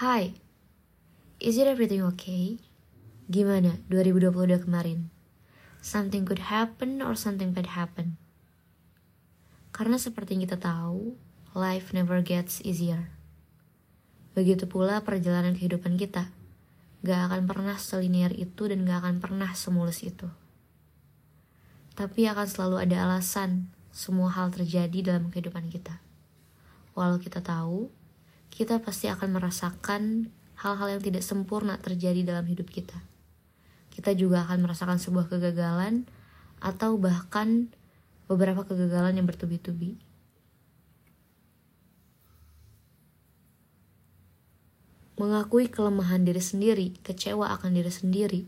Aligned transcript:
Hai, 0.00 0.32
is 1.44 1.60
it 1.60 1.68
everything 1.68 2.00
okay? 2.00 2.56
Gimana 3.28 3.84
2022 3.92 4.64
kemarin? 4.64 5.12
Something 5.84 6.24
good 6.24 6.48
happen 6.48 7.04
or 7.04 7.12
something 7.12 7.52
bad 7.52 7.76
happen? 7.76 8.16
Karena 9.76 10.00
seperti 10.00 10.40
yang 10.40 10.48
kita 10.48 10.56
tahu, 10.56 11.20
life 11.52 11.92
never 11.92 12.24
gets 12.24 12.64
easier. 12.64 13.12
Begitu 14.32 14.64
pula 14.64 15.04
perjalanan 15.04 15.52
kehidupan 15.52 16.00
kita. 16.00 16.32
Gak 17.04 17.20
akan 17.28 17.44
pernah 17.44 17.76
selinier 17.76 18.32
itu 18.32 18.72
dan 18.72 18.88
gak 18.88 19.04
akan 19.04 19.20
pernah 19.20 19.52
semulus 19.52 20.00
itu. 20.00 20.32
Tapi 21.92 22.24
akan 22.24 22.48
selalu 22.48 22.88
ada 22.88 23.04
alasan 23.04 23.68
semua 23.92 24.32
hal 24.32 24.48
terjadi 24.48 25.12
dalam 25.12 25.28
kehidupan 25.28 25.68
kita. 25.68 26.00
Walau 26.96 27.20
kita 27.20 27.44
tahu, 27.44 27.99
kita 28.50 28.82
pasti 28.82 29.06
akan 29.06 29.38
merasakan 29.38 30.28
hal-hal 30.60 30.98
yang 30.98 31.02
tidak 31.02 31.24
sempurna 31.24 31.80
terjadi 31.80 32.20
dalam 32.26 32.44
hidup 32.44 32.68
kita. 32.68 33.00
Kita 33.88 34.12
juga 34.12 34.44
akan 34.44 34.66
merasakan 34.66 34.98
sebuah 35.00 35.32
kegagalan 35.32 36.04
atau 36.60 37.00
bahkan 37.00 37.72
beberapa 38.28 38.62
kegagalan 38.68 39.16
yang 39.16 39.26
bertubi-tubi. 39.26 39.96
Mengakui 45.16 45.68
kelemahan 45.68 46.24
diri 46.24 46.40
sendiri, 46.40 46.96
kecewa 47.04 47.52
akan 47.52 47.76
diri 47.76 47.92
sendiri, 47.92 48.40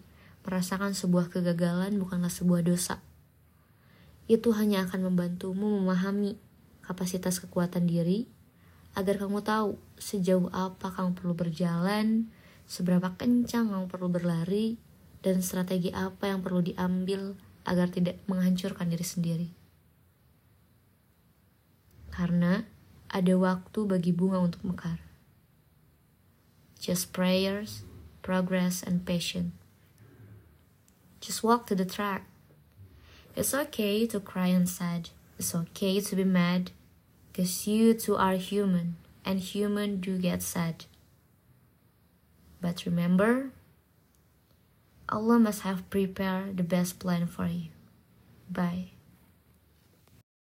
merasakan 0.45 0.97
sebuah 0.97 1.29
kegagalan 1.29 2.01
bukanlah 2.01 2.33
sebuah 2.33 2.65
dosa. 2.65 3.01
Itu 4.25 4.57
hanya 4.57 4.89
akan 4.89 5.13
membantumu 5.13 5.81
memahami 5.81 6.41
kapasitas 6.81 7.45
kekuatan 7.45 7.85
diri 7.85 8.25
agar 8.93 9.17
kamu 9.17 9.41
tahu 9.41 9.81
sejauh 9.97 10.53
apa 10.53 10.93
kamu 10.93 11.17
perlu 11.17 11.35
berjalan, 11.37 12.29
seberapa 12.69 13.17
kencang 13.17 13.73
kamu 13.73 13.87
perlu 13.89 14.09
berlari, 14.13 14.77
dan 15.23 15.41
strategi 15.41 15.95
apa 15.95 16.29
yang 16.29 16.43
perlu 16.43 16.61
diambil 16.61 17.39
agar 17.63 17.89
tidak 17.89 18.19
menghancurkan 18.27 18.91
diri 18.91 19.07
sendiri. 19.07 19.49
Karena 22.13 22.67
ada 23.09 23.35
waktu 23.39 23.81
bagi 23.89 24.13
bunga 24.13 24.43
untuk 24.43 24.67
mekar. 24.67 25.01
Just 26.83 27.15
prayers, 27.15 27.87
progress, 28.21 28.83
and 28.83 29.07
patience. 29.07 29.55
Just 31.23 31.47
walk 31.47 31.71
to 31.71 31.79
the 31.79 31.87
track. 31.87 32.27
It's 33.39 33.55
okay 33.55 34.11
to 34.11 34.19
cry 34.19 34.51
and 34.51 34.67
sad. 34.67 35.15
It's 35.39 35.55
okay 35.55 36.03
to 36.03 36.13
be 36.19 36.27
mad. 36.27 36.75
Cause 37.35 37.67
you 37.67 37.95
too 37.95 38.17
are 38.17 38.35
human, 38.35 38.97
and 39.25 39.41
human 39.41 40.01
do 40.01 40.19
get 40.19 40.43
sad. 40.43 40.85
But 42.61 42.85
remember, 42.85 43.51
Allah 45.09 45.39
must 45.39 45.63
have 45.63 45.89
prepared 45.91 46.57
the 46.57 46.63
best 46.63 46.99
plan 46.99 47.27
for 47.27 47.47
you. 47.47 47.69
Bye. 48.51 48.93